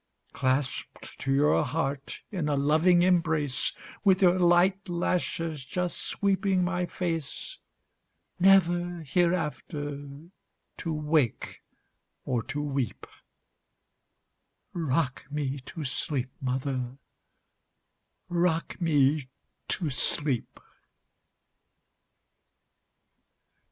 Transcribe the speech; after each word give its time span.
Clasped 0.33 1.19
to 1.19 1.31
your 1.31 1.63
heart 1.63 2.21
in 2.31 2.49
a 2.49 2.55
loving 2.55 3.03
embrace, 3.03 3.71
With 4.03 4.23
your 4.23 4.39
light 4.39 4.89
lashes 4.89 5.63
just 5.63 5.97
sweeping 5.99 6.63
my 6.63 6.87
face, 6.87 7.59
Never 8.39 9.03
hereafter 9.03 10.07
to 10.77 10.91
wake 10.91 11.61
or 12.25 12.41
to 12.41 12.63
weep;—Rock 12.63 15.25
me 15.29 15.59
to 15.67 15.83
sleep, 15.83 16.31
mother,—rock 16.41 18.81
me 18.81 19.29
to 19.67 19.89
sleep! 19.91 20.59